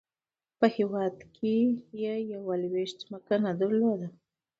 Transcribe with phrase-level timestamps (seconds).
[0.59, 1.55] په هیواد کې
[2.01, 2.13] یې
[2.61, 4.07] لویشت ځمکه نه درلوده.